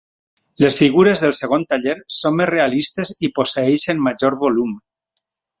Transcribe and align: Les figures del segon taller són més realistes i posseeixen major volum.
Les 0.63 0.77
figures 0.79 1.21
del 1.25 1.35
segon 1.41 1.67
taller 1.73 1.95
són 2.21 2.37
més 2.39 2.51
realistes 2.53 3.13
i 3.29 3.33
posseeixen 3.39 4.05
major 4.09 4.39
volum. 4.47 4.77